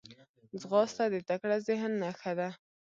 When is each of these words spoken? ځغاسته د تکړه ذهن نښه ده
ځغاسته 0.61 1.03
د 1.13 1.15
تکړه 1.29 1.57
ذهن 1.67 1.91
نښه 2.01 2.31
ده 2.39 2.49